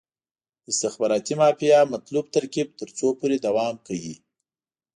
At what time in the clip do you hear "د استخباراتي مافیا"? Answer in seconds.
0.63-1.79